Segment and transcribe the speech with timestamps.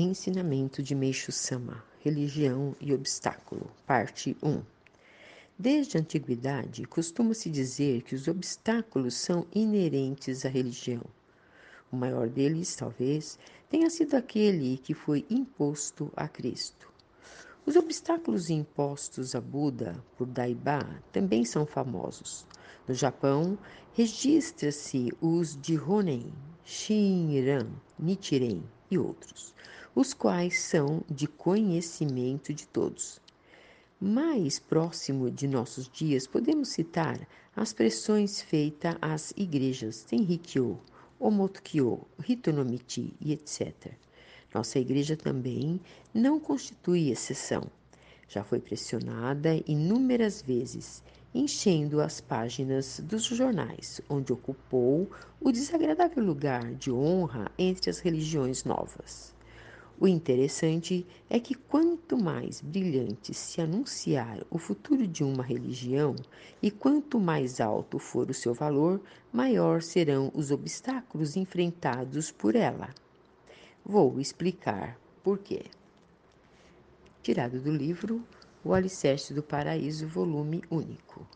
[0.00, 4.62] Ensinamento de Meixo Sama, Religião e Obstáculo, Parte 1.
[5.58, 11.02] Desde a antiguidade, costuma-se dizer que os obstáculos são inerentes à religião.
[11.90, 16.88] O maior deles, talvez, tenha sido aquele que foi imposto a Cristo.
[17.66, 22.46] Os obstáculos impostos a Buda por Daiba também são famosos.
[22.86, 23.58] No Japão,
[23.94, 26.32] registra-se os de Honen,
[26.70, 27.66] Shinran,
[27.98, 29.54] Nichiren e outros,
[29.94, 33.22] os quais são de conhecimento de todos.
[33.98, 37.26] Mais próximo de nossos dias, podemos citar
[37.56, 40.78] as pressões feitas às igrejas Tenrikyo,
[41.18, 43.94] Omotukyo, Hitonomichi e etc.
[44.52, 45.80] Nossa igreja também
[46.12, 47.62] não constitui exceção.
[48.28, 51.02] Já foi pressionada inúmeras vezes,
[51.34, 55.10] enchendo as páginas dos jornais, onde ocupou
[55.40, 59.34] o desagradável lugar de honra entre as religiões novas.
[60.00, 66.14] O interessante é que quanto mais brilhante se anunciar o futuro de uma religião
[66.62, 69.00] e quanto mais alto for o seu valor,
[69.32, 72.90] maior serão os obstáculos enfrentados por ela.
[73.84, 75.64] Vou explicar por quê.
[77.20, 78.24] Tirado do livro
[78.64, 81.28] O Alicerce do Paraíso, volume único.